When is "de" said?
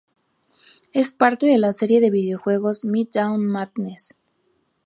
1.45-1.59, 2.01-2.09